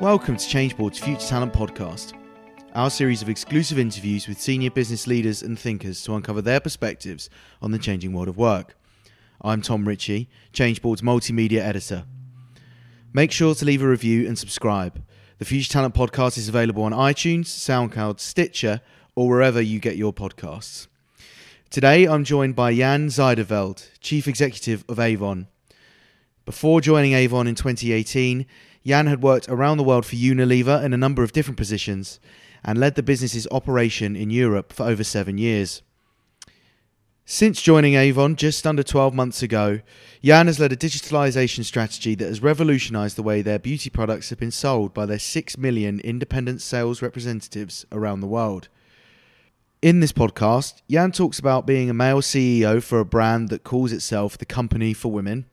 [0.00, 2.12] Welcome to Changeboard's Future Talent Podcast,
[2.74, 7.30] our series of exclusive interviews with senior business leaders and thinkers to uncover their perspectives
[7.62, 8.76] on the changing world of work.
[9.40, 12.04] I'm Tom Ritchie, Changeboard's multimedia editor.
[13.14, 15.02] Make sure to leave a review and subscribe.
[15.38, 18.82] The Future Talent Podcast is available on iTunes, SoundCloud, Stitcher,
[19.14, 20.88] or wherever you get your podcasts.
[21.70, 25.48] Today, I'm joined by Jan Zijderveld, Chief Executive of Avon.
[26.44, 28.44] Before joining Avon in 2018,
[28.86, 32.20] Jan had worked around the world for Unilever in a number of different positions
[32.64, 35.82] and led the business's operation in Europe for over seven years.
[37.24, 39.80] Since joining Avon just under 12 months ago,
[40.22, 44.38] Jan has led a digitalization strategy that has revolutionized the way their beauty products have
[44.38, 48.68] been sold by their 6 million independent sales representatives around the world.
[49.82, 53.90] In this podcast, Jan talks about being a male CEO for a brand that calls
[53.90, 55.46] itself the Company for Women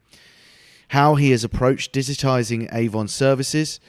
[0.94, 3.80] how he has approached digitizing Avon services,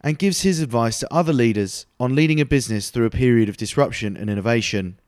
[0.00, 3.58] and gives his advice to other leaders on leading a business through a period of
[3.58, 4.98] disruption and innovation.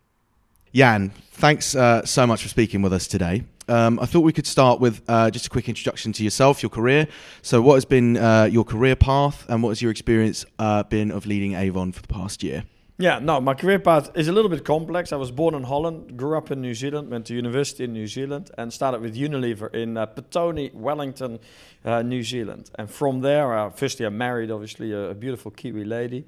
[0.74, 3.44] Jan, thanks uh, so much for speaking with us today.
[3.66, 6.68] Um, I thought we could start with uh, just a quick introduction to yourself, your
[6.68, 7.08] career.
[7.40, 11.10] So, what has been uh, your career path, and what has your experience uh, been
[11.10, 12.64] of leading Avon for the past year?
[13.02, 15.12] Yeah, no, my career path is a little bit complex.
[15.12, 18.06] I was born in Holland, grew up in New Zealand, went to university in New
[18.06, 21.40] Zealand, and started with Unilever in uh, Petone, Wellington,
[21.84, 22.70] uh, New Zealand.
[22.76, 26.24] And from there, uh, firstly, I married obviously a, a, beautiful Kiwi lady,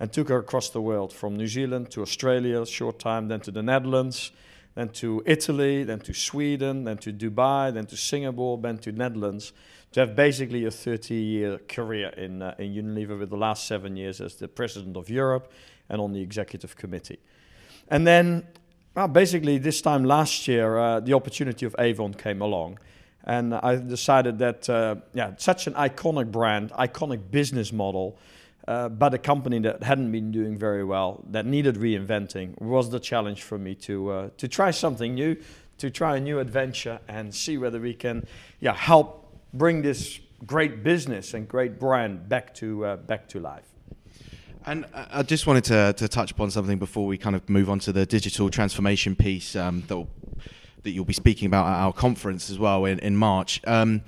[0.00, 3.38] and took her across the world from New Zealand to Australia, a short time, then
[3.42, 4.32] to the Netherlands,
[4.74, 9.52] then to Italy, then to Sweden, then to Dubai, then to Singapore, then to Netherlands.
[9.92, 14.20] To have basically a 30-year career in uh, in Unilever, with the last seven years
[14.20, 15.52] as the president of Europe
[15.88, 17.18] and on the executive committee.
[17.88, 18.46] And then,
[18.94, 22.78] well, basically, this time last year, uh, the opportunity of Avon came along.
[23.24, 28.18] And I decided that, uh, yeah, such an iconic brand, iconic business model,
[28.68, 33.00] uh, but a company that hadn't been doing very well, that needed reinventing, was the
[33.00, 35.36] challenge for me to, uh, to try something new,
[35.78, 38.26] to try a new adventure and see whether we can
[38.60, 43.75] yeah, help bring this great business and great brand back to, uh, back to life.
[44.68, 47.78] And I just wanted to, to touch upon something before we kind of move on
[47.80, 50.04] to the digital transformation piece um, that,
[50.82, 53.60] that you'll be speaking about at our conference as well in, in March.
[53.64, 54.02] Um,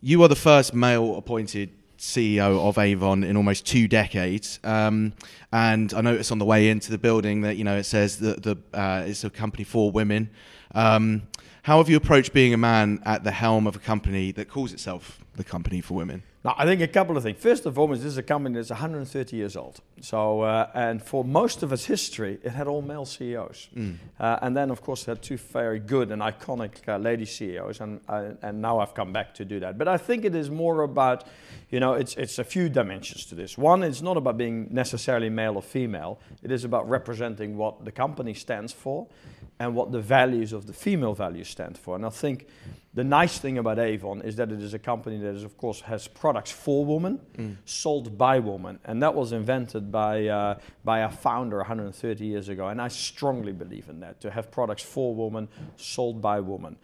[0.00, 4.60] you are the first male appointed CEO of Avon in almost two decades.
[4.62, 5.12] Um,
[5.50, 8.44] and I noticed on the way into the building that, you know, it says that
[8.44, 10.30] the, uh, it's a company for women.
[10.72, 11.22] Um,
[11.62, 14.72] how have you approached being a man at the helm of a company that calls
[14.72, 16.22] itself the company for women?
[16.46, 17.38] Now, I think a couple of things.
[17.38, 19.80] First of all, this is a company that's 130 years old.
[20.00, 23.68] So, uh, and for most of its history, it had all male CEOs.
[23.76, 23.96] Mm.
[24.20, 27.80] Uh, and then, of course, it had two very good and iconic uh, lady CEOs.
[27.80, 29.76] And, uh, and now I've come back to do that.
[29.76, 31.24] But I think it is more about,
[31.70, 33.58] you know, it's, it's a few dimensions to this.
[33.58, 37.90] One, it's not about being necessarily male or female, it is about representing what the
[37.90, 39.08] company stands for
[39.58, 41.96] and what the values of the female values stand for.
[41.96, 42.46] And I think
[42.96, 45.82] the nice thing about Avon is that it is a company that is, of course,
[45.82, 47.54] has products for women, mm.
[47.66, 52.68] sold by women, and that was invented by uh, by a founder 130 years ago.
[52.68, 56.76] And I strongly believe in that to have products for women, sold by women.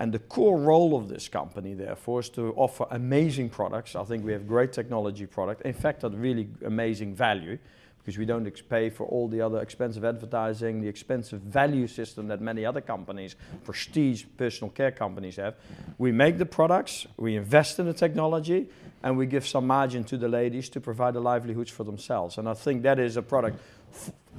[0.00, 3.94] And the core role of this company, therefore, is to offer amazing products.
[3.94, 5.62] I think we have great technology product.
[5.62, 7.58] In fact, at really amazing value
[8.10, 12.40] because we don't pay for all the other expensive advertising, the expensive value system that
[12.40, 15.54] many other companies, prestige personal care companies have.
[15.96, 18.66] We make the products, we invest in the technology,
[19.04, 22.36] and we give some margin to the ladies to provide the livelihoods for themselves.
[22.36, 23.60] And I think that is a product,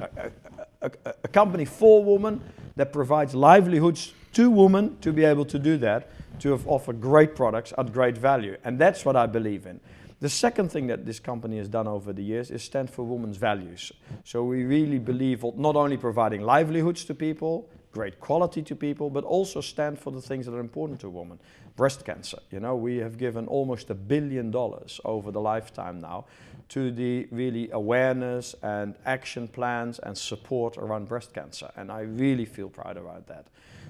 [0.02, 2.42] a, a, company for women
[2.76, 6.10] that provides livelihoods to women to be able to do that,
[6.42, 8.58] to have offer great products at great value.
[8.66, 9.80] And that's what I believe in.
[10.22, 13.38] The second thing that this company has done over the years is stand for women's
[13.38, 13.92] values.
[14.24, 19.24] So we really believe not only providing livelihoods to people, great quality to people, but
[19.24, 21.40] also stand for the things that are important to women.
[21.76, 26.26] Breast cancer, you know, we have given almost a billion dollars over the lifetime now
[26.72, 31.70] to the really awareness and action plans and support around breast cancer.
[31.76, 33.48] And I really feel proud about that.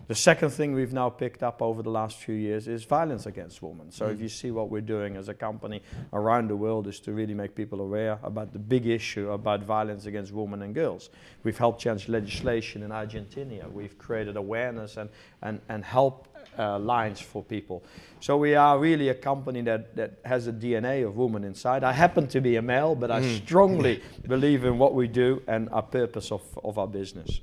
[0.07, 3.61] The second thing we've now picked up over the last few years is violence against
[3.61, 3.91] women.
[3.91, 4.13] So mm.
[4.13, 7.35] if you see what we're doing as a company around the world is to really
[7.35, 11.11] make people aware about the big issue about violence against women and girls.
[11.43, 13.69] We've helped change legislation in Argentina.
[13.69, 15.09] We've created awareness and,
[15.43, 16.27] and, and help
[16.57, 17.83] uh, lines for people.
[18.19, 21.83] So we are really a company that, that has a DNA of woman inside.
[21.83, 23.37] I happen to be a male, but I mm.
[23.37, 27.39] strongly believe in what we do and our purpose of, of our business.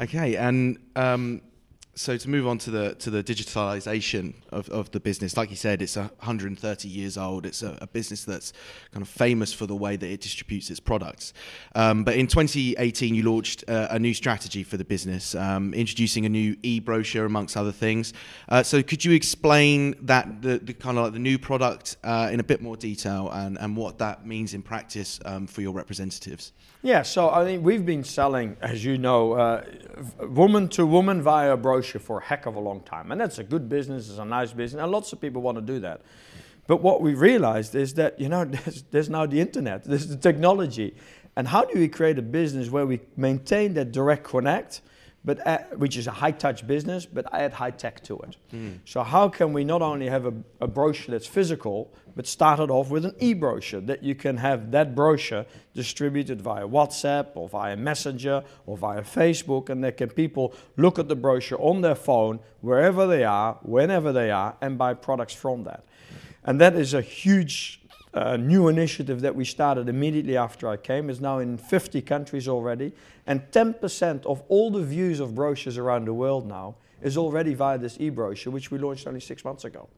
[0.00, 1.42] Okay, and um,
[1.94, 5.56] so to move on to the to the digitalization of, of the business, like you
[5.56, 7.44] said, it's 130 years old.
[7.44, 8.52] It's a, a business that's
[8.92, 11.34] kind of famous for the way that it distributes its products.
[11.74, 16.24] Um, but in 2018, you launched uh, a new strategy for the business, um, introducing
[16.24, 18.14] a new e-brochure amongst other things.
[18.48, 22.30] Uh, so could you explain that the, the kind of like the new product uh,
[22.32, 25.72] in a bit more detail and, and what that means in practice um, for your
[25.72, 26.52] representatives?
[26.84, 29.64] Yeah, so I think we've been selling, as you know, uh,
[30.20, 33.12] woman to woman via brochure for a heck of a long time.
[33.12, 35.62] And that's a good business, it's a nice business, and lots of people want to
[35.62, 36.00] do that.
[36.66, 40.16] But what we realized is that, you know, there's, there's now the internet, there's the
[40.16, 40.96] technology.
[41.36, 44.80] And how do we create a business where we maintain that direct connect?
[45.24, 48.36] But add, which is a high touch business, but add high tech to it.
[48.52, 48.78] Mm.
[48.84, 52.70] So how can we not only have a, a, brochure that's physical, but start it
[52.70, 57.76] off with an e-brochure that you can have that brochure distributed via WhatsApp or via
[57.76, 62.40] Messenger or via Facebook, and that can people look at the brochure on their phone
[62.60, 65.84] wherever they are, whenever they are, and buy products from that.
[66.44, 67.81] And that is a huge
[68.14, 72.46] a new initiative that we started immediately after I came is now in 50 countries
[72.46, 72.92] already.
[73.26, 77.78] And 10% of all the views of brochures around the world now is already via
[77.78, 79.88] this e-brochure, which we launched only six months ago.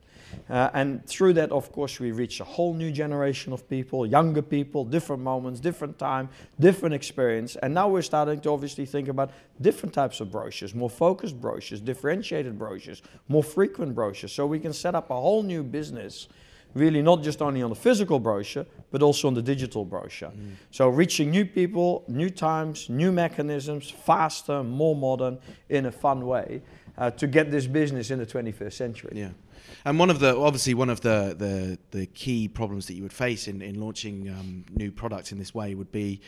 [0.49, 4.43] Uh, and through that, of course, we reach a whole new generation of people, younger
[4.43, 6.29] people, different moments, different time,
[6.59, 7.57] different experience.
[7.57, 9.31] And now we're starting to obviously think about
[9.61, 14.33] different types of brochures, more focused brochures, differentiated brochures, more frequent brochures.
[14.33, 16.29] So we can set up a whole new business
[16.75, 20.31] really not just only on the physical brochure, but also on the digital brochure.
[20.31, 20.55] Mm.
[20.71, 25.39] So reaching new people, new times, new mechanisms, faster, more modern,
[25.69, 26.63] in a fun way,
[26.99, 29.13] uh, to get this business in the 21st century.
[29.15, 29.31] Yeah.
[29.85, 33.13] And one of the obviously one of the the, the key problems that you would
[33.13, 36.21] face in in launching um, new products in this way would be.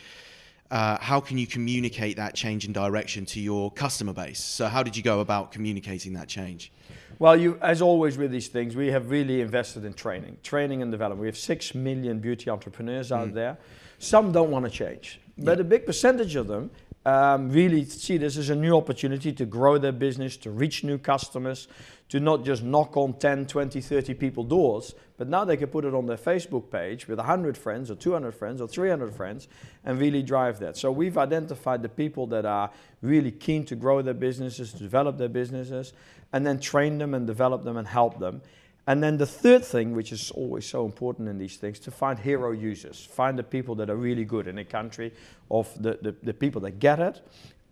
[0.69, 4.43] Uh, how can you communicate that change in direction to your customer base?
[4.43, 6.71] So, how did you go about communicating that change?
[7.19, 10.91] Well, you, as always with these things, we have really invested in training, training and
[10.91, 11.21] development.
[11.21, 13.33] We have six million beauty entrepreneurs out mm.
[13.33, 13.57] there.
[13.99, 15.61] Some don't want to change, but yeah.
[15.61, 16.69] a big percentage of them
[17.07, 20.97] um, really see this as a new opportunity to grow their business, to reach new
[20.97, 21.69] customers,
[22.09, 25.85] to not just knock on 10, 20, 30 people doors, but now they can put
[25.85, 29.47] it on their Facebook page with 100 friends or 200 friends or 300 friends
[29.85, 30.75] and really drive that.
[30.75, 32.71] So we've identified the people that are
[33.01, 35.93] really keen to grow their businesses, to develop their businesses,
[36.33, 38.41] and then train them and develop them and help them.
[38.87, 42.17] And then the third thing, which is always so important in these things, to find
[42.17, 45.13] hero users, find the people that are really good in a country
[45.51, 47.21] of the, the, the people that get it,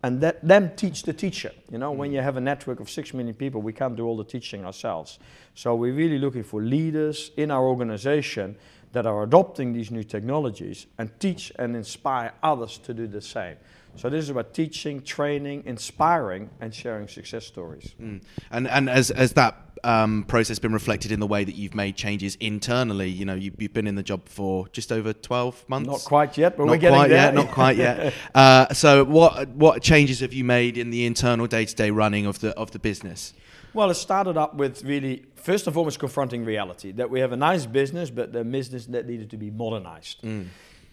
[0.02, 1.52] and let them teach the teacher.
[1.70, 1.96] You know, mm.
[1.96, 4.66] when you have a network of six million people, we can't do all the teaching
[4.66, 5.18] ourselves.
[5.54, 8.56] So we're really looking for leaders in our organization
[8.92, 13.56] that are adopting these new technologies and teach and inspire others to do the same.
[13.96, 17.94] So this is about teaching, training, inspiring, and sharing success stories.
[18.00, 18.22] Mm.
[18.50, 21.96] And and as as that um, process been reflected in the way that you've made
[21.96, 23.08] changes internally?
[23.08, 25.88] You know, you, have been in the job for just over twelve months.
[25.88, 27.24] Not quite yet, but not we're getting quite there.
[27.24, 28.14] Yet, not quite yet.
[28.34, 32.26] Uh, so what what changes have you made in the internal day to day running
[32.26, 33.32] of the of the business?
[33.72, 37.36] Well, it started up with really, first and foremost, confronting reality that we have a
[37.36, 40.22] nice business, but the business that needed to be modernized.
[40.22, 40.46] Mm.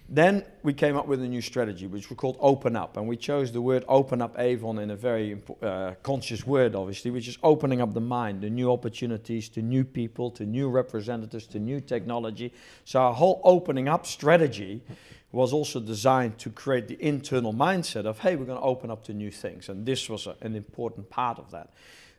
[0.10, 2.98] Then we came up with a new strategy, which we called Open Up.
[2.98, 7.10] And we chose the word Open Up Avon in a very uh, conscious word, obviously,
[7.10, 11.48] which is opening up the mind the new opportunities, to new people, to new representatives,
[11.48, 12.54] to new technology.
[12.86, 14.82] So our whole opening up strategy
[15.32, 19.04] was also designed to create the internal mindset of, hey, we're going to open up
[19.06, 19.68] to new things.
[19.68, 21.72] And this was a, an important part of that.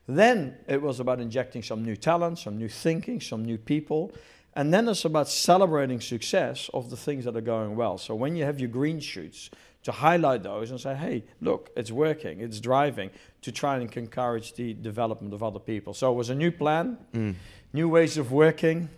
[0.07, 4.11] Then it was about injecting some new talent, some new thinking, some new people.
[4.55, 7.97] And then it's about celebrating success of the things that are going well.
[7.97, 9.49] So when you have your green shoots,
[9.85, 13.11] to highlight those and say, hey, look, it's working, it's driving,
[13.43, 15.93] to try and encourage the development of other people.
[15.93, 17.35] So it was a new plan, mm.
[17.71, 18.89] new ways of working,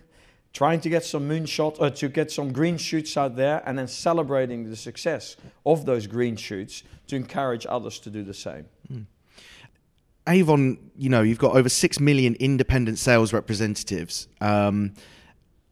[0.54, 3.78] trying to get some moonshot or uh, to get some green shoots out there, and
[3.78, 5.36] then celebrating the success
[5.66, 8.64] of those green shoots to encourage others to do the same.
[8.90, 9.04] Mm.
[10.26, 14.26] Avon, you know, you've got over six million independent sales representatives.
[14.40, 14.94] Um,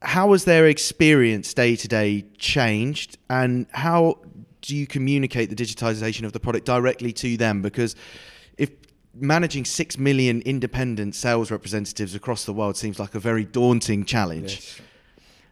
[0.02, 4.18] how has their experience day to day changed, and how
[4.60, 7.62] do you communicate the digitization of the product directly to them?
[7.62, 7.94] Because
[8.58, 8.70] if
[9.14, 14.54] managing six million independent sales representatives across the world seems like a very daunting challenge.
[14.54, 14.80] Yes.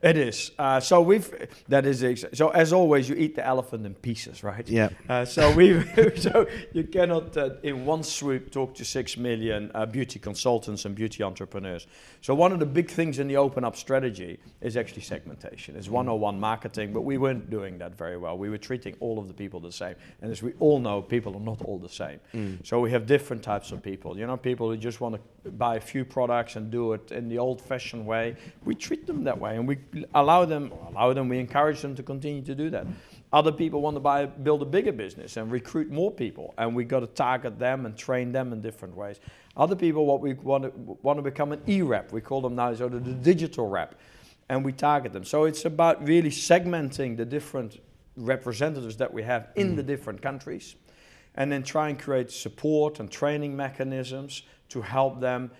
[0.04, 0.50] It is.
[0.58, 4.44] Uh, so we've that is ex- so as always you eat the elephant in pieces,
[4.44, 4.68] right?
[4.68, 4.90] Yeah.
[5.08, 5.82] Uh, so we
[6.16, 10.94] so you cannot uh, in one swoop talk to six million uh, beauty consultants and
[10.94, 11.86] beauty entrepreneurs.
[12.20, 15.74] So one of the big things in the open up strategy is actually segmentation.
[15.74, 18.36] It's 101 marketing, but we weren't doing that very well.
[18.36, 21.34] We were treating all of the people the same, and as we all know, people
[21.34, 22.20] are not all the same.
[22.62, 24.18] So we have different types of people.
[24.18, 27.28] You know, people who just want to buy a few products and do it in
[27.28, 28.36] the old-fashioned way.
[28.64, 29.76] We treat them that way, and we
[30.14, 32.86] allow them, allow them, we encourage them to continue to do that.
[33.32, 36.88] Other people want to buy, build a bigger business and recruit more people, and we've
[36.88, 39.18] got to target them and train them in different ways.
[39.56, 40.70] Other people, what we want to
[41.02, 42.12] want to become an e-rep.
[42.12, 43.96] We call them now sort of the digital rep,
[44.48, 45.24] and we target them.
[45.24, 47.80] So it's about really segmenting the different
[48.16, 49.86] representatives that we have in the mm.
[49.86, 50.76] different countries,
[51.34, 55.50] and then try and create support and training mechanisms to help them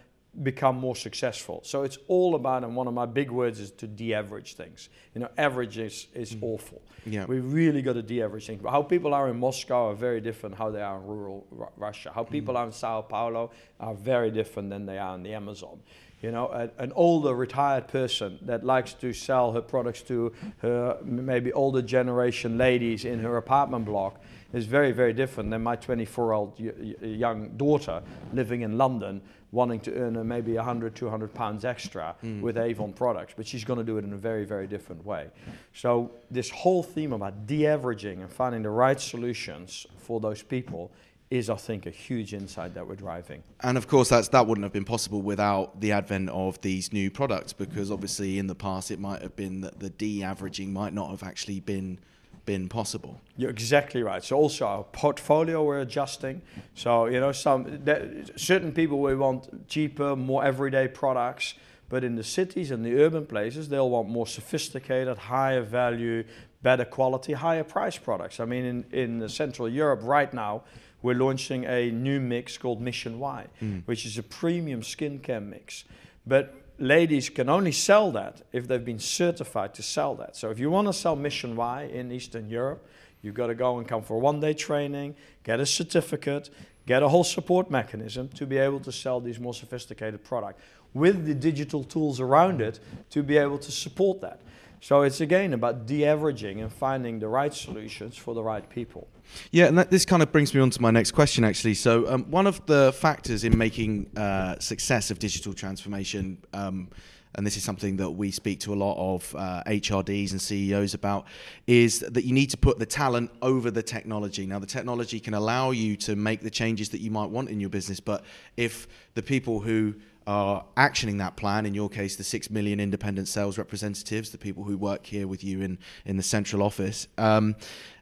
[0.43, 1.61] become more successful.
[1.65, 4.89] So it's all about, and one of my big words is to de-average things.
[5.15, 6.43] You know, average is, is mm.
[6.43, 6.83] awful.
[7.07, 7.25] Yeah.
[7.27, 8.63] We really got to de-average things.
[8.69, 12.11] How people are in Moscow are very different how they are in rural Ru- Russia.
[12.15, 12.31] How mm.
[12.31, 15.81] people are in Sao Paulo are very different than they are in the Amazon.
[16.23, 20.99] You know, a, an older retired person that likes to sell her products to her
[21.05, 24.21] maybe older generation ladies in her apartment block
[24.55, 29.21] is very, very different than my 24-year-old y- y- young daughter living in London
[29.55, 32.41] wanting to earn maybe 100, 200 pounds extra mm.
[32.41, 35.29] with Avon products, but she's going to do it in a very, very different way.
[35.73, 40.91] So this whole theme about de-averaging and finding the right solutions for those people
[41.31, 43.43] is, I think, a huge insight that we're driving.
[43.61, 47.11] And of course, that's that wouldn't have been possible without the advent of these new
[47.11, 51.11] products, because obviously in the past it might have been that the de-averaging might not
[51.11, 51.99] have actually been
[52.45, 53.21] been possible.
[53.37, 54.23] You're exactly right.
[54.23, 56.43] So also our portfolio we're adjusting.
[56.75, 61.55] So you know some that, certain people we want cheaper, more everyday products,
[61.89, 66.25] but in the cities and the urban places they'll want more sophisticated, higher value,
[66.63, 68.41] better quality, higher price products.
[68.41, 70.63] I mean in in Central Europe right now
[71.03, 73.83] we're launching a new mix called Mission Y, mm.
[73.85, 75.85] which is a premium skincare mix.
[76.27, 80.37] But ladies can only sell that if they've been certified to sell that.
[80.37, 82.87] So if you want to sell Mission Y in Eastern Europe,
[83.23, 85.15] you've got to go and come for one day training,
[85.45, 86.51] get a certificate,
[86.87, 90.63] get a whole support mechanism to be able to sell these more sophisticated products
[90.93, 92.79] with the digital tools around it
[93.11, 94.41] to be able to support that.
[94.85, 99.09] So it's again about de-averaging and finding the right solutions for the right people.
[99.51, 101.73] Yeah, and that, this kind of brings me on to my next question, actually.
[101.73, 106.91] So, um, one of the factors in making uh, success of digital transformation, um,
[107.35, 110.93] and this is something that we speak to a lot of uh, HRDs and CEOs
[110.93, 111.29] about,
[111.67, 114.45] is that you need to put the talent over the technology.
[114.45, 117.59] Now, the technology can allow you to make the changes that you might want in
[117.59, 118.23] your business, but
[118.59, 119.95] if the people who
[120.27, 124.65] are actioning that plan, in your case, the six million independent sales representatives, the people
[124.65, 127.55] who work here with you in, in the central office, um,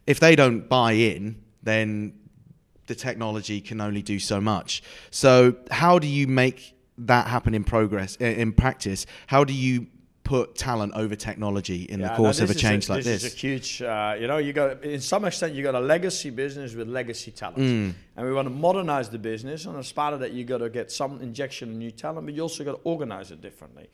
[0.07, 2.13] if they don't buy in, then
[2.87, 4.83] the technology can only do so much.
[5.11, 9.07] So, how do you make that happen in progress, in practice?
[9.27, 9.87] How do you
[10.25, 13.23] put talent over technology in the course of a change like this?
[13.23, 13.33] this?
[13.33, 16.31] is a huge, uh, you know, you got in some extent you got a legacy
[16.31, 17.95] business with legacy talent, Mm.
[18.17, 19.67] and we want to modernize the business.
[19.67, 22.35] And as part of that, you got to get some injection of new talent, but
[22.35, 23.89] you also got to organize it differently.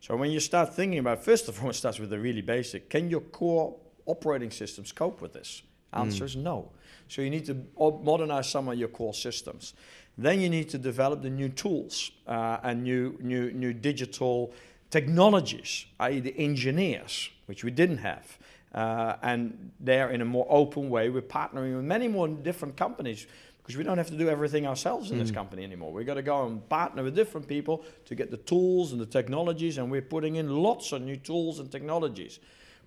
[0.00, 2.88] So when you start thinking about, first of all, it starts with the really basic:
[2.88, 3.76] Can your core
[4.06, 5.62] operating systems cope with this?
[5.92, 6.72] Answer is no.
[7.08, 7.56] So you need to
[8.02, 9.74] modernize some of your core systems.
[10.16, 14.52] Then you need to develop the new tools uh, and new, new, new digital
[14.94, 18.38] technologies, i.e., the engineers, which we didn't have.
[18.72, 23.26] Uh, and there, in a more open way, we're partnering with many more different companies
[23.58, 25.90] because we don't have to do everything ourselves in this company anymore.
[25.92, 29.06] We've got to go and partner with different people to get the tools and the
[29.06, 32.38] technologies, and we're putting in lots of new tools and technologies.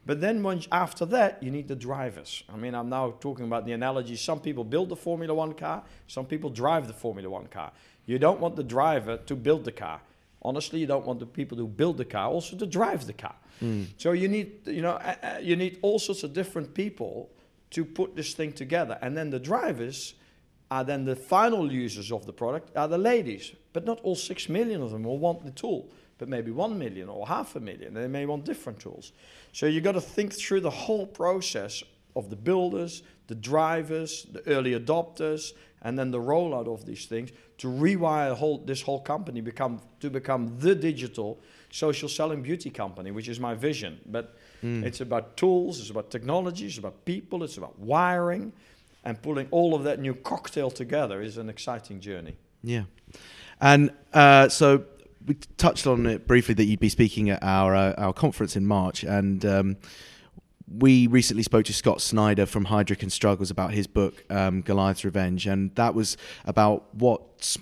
[0.05, 2.43] But then once after that, you need the drivers.
[2.53, 4.15] I mean, I'm now talking about the analogy.
[4.15, 7.73] Some people build the Formula One car, some people drive the Formula One car.
[8.05, 9.99] You don't want the driver to build the car.
[10.47, 13.35] Honestly, you don't want the people who build the car also to drive the car.
[13.97, 17.29] So you need, you know, uh, uh, you need all sorts of different people
[17.71, 18.97] to put this thing together.
[19.01, 20.13] And then the drivers
[20.69, 23.51] are then the final users of the product are the ladies.
[23.73, 27.09] But not all six million of them will want the tool, but maybe one million
[27.09, 27.93] or half a million.
[27.93, 29.11] They may want different tools.
[29.53, 31.83] So you've got to think through the whole process
[32.15, 37.31] of the builders, the drivers, the early adopters, and then the rollout of these things
[37.57, 43.11] to rewire whole, this whole company become to become the digital social selling beauty company,
[43.11, 43.99] which is my vision.
[44.05, 48.53] But it's about tools, it's about technology, it's about people, it's about wiring,
[49.03, 52.35] and pulling all of that new cocktail together is an exciting journey.
[52.63, 52.83] Yeah.
[53.61, 54.85] And uh, so
[55.25, 58.65] we touched on it briefly that you'd be speaking at our uh, our conference in
[58.65, 59.77] March, and um,
[60.67, 65.05] we recently spoke to Scott Snyder from Heidrick and Struggles about his book um, Goliath's
[65.05, 67.57] Revenge, and that was about what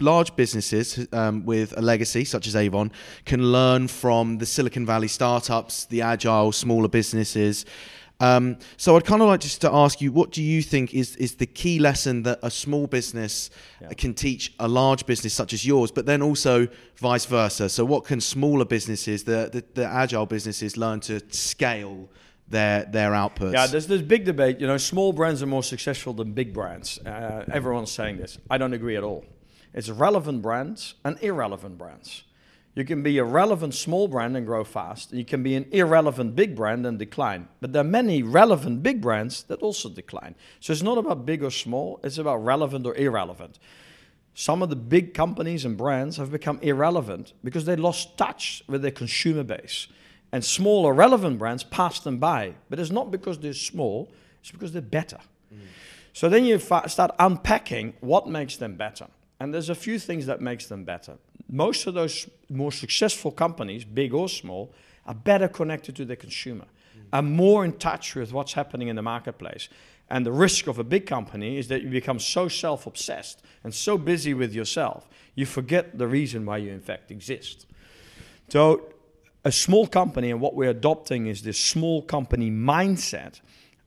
[0.00, 2.92] large businesses um, with a legacy such as Avon
[3.24, 7.64] can learn from the Silicon Valley startups, the agile smaller businesses.
[8.20, 11.16] Um, so I'd kind of like just to ask you, what do you think is
[11.16, 13.88] is the key lesson that a small business yeah.
[13.88, 17.68] can teach a large business such as yours, but then also vice versa?
[17.68, 22.08] So what can smaller businesses, the the, the agile businesses, learn to scale?
[22.48, 23.52] Their their outputs.
[23.52, 24.60] Yeah, there's this big debate.
[24.60, 26.98] You know, small brands are more successful than big brands.
[26.98, 28.38] Uh, everyone's saying this.
[28.50, 29.24] I don't agree at all.
[29.72, 32.24] It's relevant brands and irrelevant brands.
[32.76, 35.12] You can be a relevant small brand and grow fast.
[35.12, 37.48] You can be an irrelevant big brand and decline.
[37.60, 40.34] But there are many relevant big brands that also decline.
[40.58, 42.00] So it's not about big or small.
[42.02, 43.60] It's about relevant or irrelevant.
[44.34, 48.82] Some of the big companies and brands have become irrelevant because they lost touch with
[48.82, 49.86] their consumer base
[50.34, 52.54] and smaller relevant brands pass them by.
[52.68, 54.10] But it's not because they're small,
[54.40, 55.20] it's because they're better.
[55.54, 55.60] Mm.
[56.12, 59.06] So then you fa- start unpacking what makes them better.
[59.38, 61.18] And there's a few things that makes them better.
[61.48, 64.74] Most of those more successful companies, big or small,
[65.06, 66.64] are better connected to the consumer,
[66.98, 67.02] mm.
[67.12, 69.68] are more in touch with what's happening in the marketplace.
[70.10, 73.72] And the risk of a big company is that you become so self obsessed and
[73.72, 77.66] so busy with yourself, you forget the reason why you, in fact, exist.
[78.48, 78.93] So,
[79.44, 83.40] a small company and what we're adopting is this small company mindset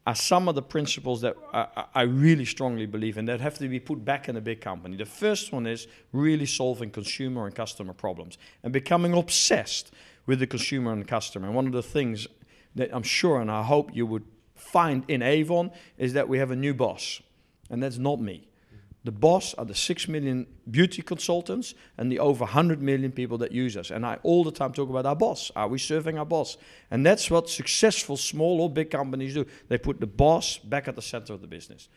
[0.06, 3.68] are some of the principles that I, I, really strongly believe in that have to
[3.68, 4.96] be put back in a big company.
[4.96, 9.92] The first one is really solving consumer and customer problems and becoming obsessed
[10.24, 11.48] with the consumer and the customer.
[11.48, 12.26] And one of the things
[12.74, 14.24] that I'm sure and I hope you would
[14.54, 17.20] find in Avon is that we have a new boss,
[17.68, 18.47] and that's not me.
[19.08, 23.52] The boss are the 6 million beauty consultants and the over 100 million people that
[23.52, 23.90] use us.
[23.90, 25.50] And I all the time talk about our boss.
[25.56, 26.58] Are we serving our boss?
[26.90, 29.46] And that's what successful small or big companies do.
[29.68, 31.88] They put the boss back at the center of the business.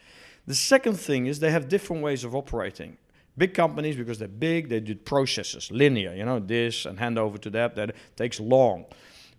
[0.47, 2.95] The second thing is they have different ways of operating.
[3.37, 7.37] Big companies, because they're big, they do processes, linear, you know, this and hand over
[7.39, 8.85] to that, that takes long.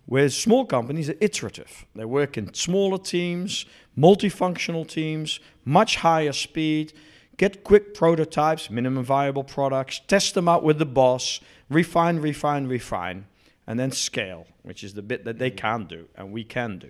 [0.05, 1.87] Whereas small companies are iterative.
[1.95, 3.65] They work in smaller teams,
[3.97, 6.93] multifunctional teams, much higher speed
[7.37, 13.25] get quick prototypes, minimum viable products, test them out with the boss, refine, refine, refine,
[13.67, 16.89] and then scale, which is the bit that they can't do and we can do.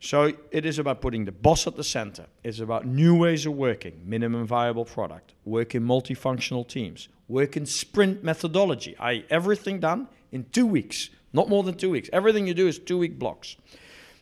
[0.00, 2.26] So it is about putting the boss at the center.
[2.42, 7.64] It's about new ways of working, minimum viable product, work in multifunctional teams, work in
[7.64, 12.10] sprint methodology, i.e., everything done in two weeks, not more than two weeks.
[12.12, 13.56] Everything you do is two week blocks.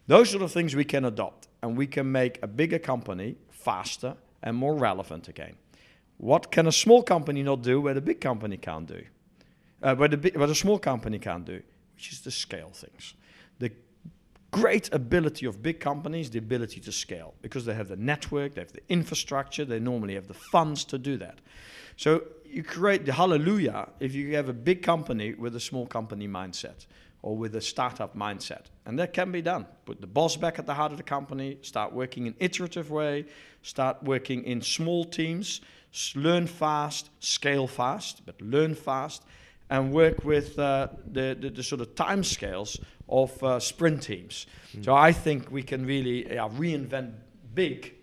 [0.07, 4.17] Those are the things we can adopt, and we can make a bigger company faster
[4.43, 5.55] and more relevant again.
[6.19, 9.03] What can a small company not do where a big company can't do?
[9.83, 11.61] Uh, what, a what a small company can't do,
[11.95, 13.15] which is to scale things.
[13.59, 13.73] The
[14.53, 18.61] great ability of big companies, the ability to scale, because they have the network, they
[18.61, 21.41] have the infrastructure, they normally have the funds to do that.
[21.97, 26.29] So you create the hallelujah if you have a big company with a small company
[26.29, 26.87] mindset
[27.23, 28.67] or with a startup mindset.
[28.85, 29.67] And that can be done.
[29.85, 33.27] Put the boss back at the heart of the company, start working in iterative way,
[33.63, 35.61] start working in small teams,
[36.15, 39.23] learn fast, scale fast, but learn fast,
[39.71, 44.47] and work with uh, the, the, the, sort of time scales of uh, sprint teams.
[44.77, 44.85] Mm.
[44.85, 47.13] So I think we can really uh, reinvent
[47.55, 47.95] big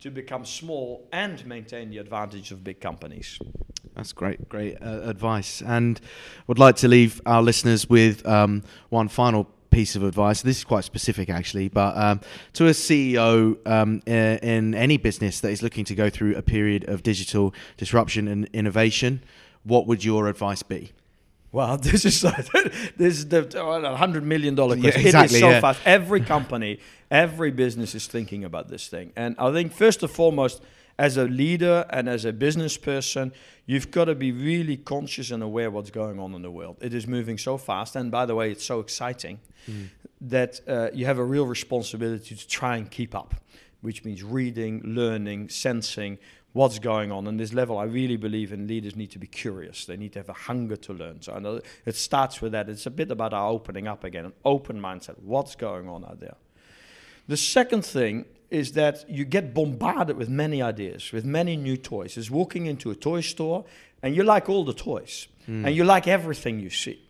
[0.00, 3.38] to become small and maintain the advantage of big companies.
[3.94, 5.62] That's great, great uh, advice.
[5.62, 6.00] And
[6.46, 10.42] would like to leave our listeners with um, one final piece of advice.
[10.42, 12.20] This is quite specific, actually, but um,
[12.54, 16.88] to a CEO um, in, any business that is looking to go through a period
[16.88, 19.22] of digital disruption and innovation,
[19.64, 20.92] what would your advice be?
[21.50, 22.20] Well, this is
[22.96, 25.02] this is the hundred million dollar question.
[25.02, 25.60] Yeah, exactly, it is so yeah.
[25.60, 25.80] fast.
[25.84, 26.80] Every company,
[27.10, 30.62] every business is thinking about this thing, and I think first and foremost,
[30.98, 33.32] as a leader and as a business person,
[33.66, 36.76] you've got to be really conscious and aware what's going on in the world.
[36.80, 39.88] It is moving so fast, and by the way, it's so exciting mm.
[40.20, 43.34] that uh, you have a real responsibility to try and keep up,
[43.80, 46.18] which means reading, learning, sensing
[46.52, 47.26] what's going on.
[47.26, 49.86] And this level, I really believe in leaders need to be curious.
[49.86, 51.20] They need to have a hunger to learn.
[51.20, 52.68] So I know it starts with that.
[52.68, 55.18] It's a bit about our opening up again, an open mindset.
[55.18, 56.36] What's going on out there?
[57.28, 62.16] The second thing is that you get bombarded with many ideas, with many new toys.
[62.16, 63.64] It's walking into a toy store
[64.02, 65.66] and you like all the toys mm.
[65.66, 67.00] and you like everything you see.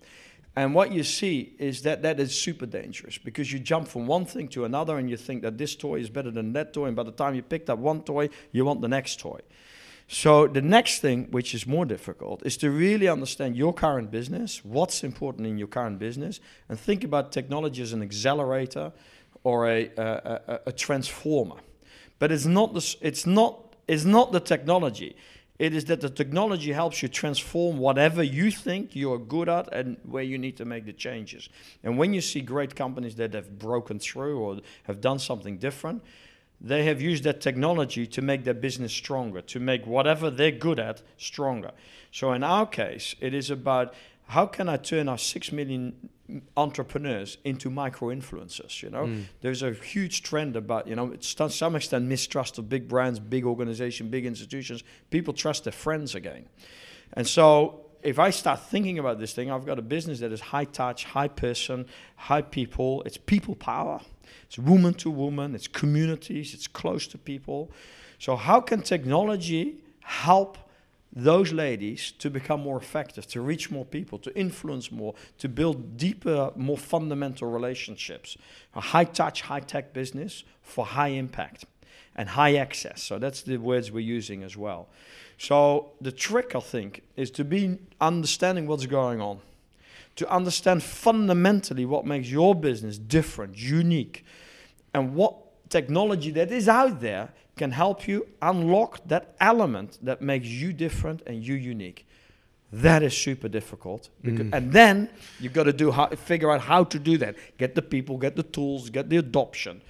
[0.56, 4.24] And what you see is that that is super dangerous because you jump from one
[4.24, 6.86] thing to another and you think that this toy is better than that toy.
[6.86, 9.40] And by the time you picked up one toy, you want the next toy.
[10.06, 14.64] So the next thing, which is more difficult, is to really understand your current business,
[14.64, 18.92] what's important in your current business, and think about technology as an accelerator
[19.44, 21.56] or a, a, a, transformer.
[22.18, 25.16] But it's not the, it's not it's not the technology.
[25.58, 29.98] It is that the technology helps you transform whatever you think you're good at and
[30.02, 31.48] where you need to make the changes.
[31.84, 36.02] And when you see great companies that have broken through or have done something different,
[36.60, 40.80] they have used that technology to make their business stronger, to make whatever they're good
[40.80, 41.70] at stronger.
[42.10, 43.94] So in our case, it is about
[44.26, 46.08] how can I turn our six million
[46.56, 48.82] entrepreneurs into micro influencers?
[48.82, 49.24] You know, mm.
[49.40, 53.18] there's a huge trend about you know, it's to some extent mistrust of big brands,
[53.18, 54.82] big organizations, big institutions.
[55.10, 56.46] People trust their friends again,
[57.12, 60.40] and so if I start thinking about this thing, I've got a business that is
[60.40, 63.02] high touch, high person, high people.
[63.06, 64.00] It's people power.
[64.46, 65.54] It's woman to woman.
[65.54, 66.52] It's communities.
[66.52, 67.72] It's close to people.
[68.18, 70.58] So how can technology help
[71.14, 75.96] those ladies to become more effective, to reach more people, to influence more, to build
[75.96, 78.36] deeper, more fundamental relationships?
[78.74, 81.66] A high touch, high tech business for high impact
[82.16, 83.02] and high access.
[83.02, 84.88] So that's the words we're using as well.
[85.38, 89.40] So the trick, I think, is to be understanding what's going on,
[90.16, 94.24] to understand fundamentally what makes your business different, unique,
[94.92, 95.36] and what
[95.70, 101.22] technology that is out there can help you unlock that element that makes you different
[101.26, 102.06] and you unique.
[102.72, 104.52] That is super difficult, because, mm.
[104.52, 107.36] and then you've got to do how, figure out how to do that.
[107.56, 109.80] Get the people, get the tools, get the adoption.